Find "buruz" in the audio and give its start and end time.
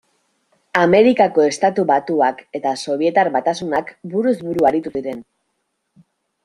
4.17-4.37